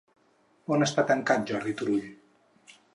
[0.77, 2.05] On està tancat Jordi Turull?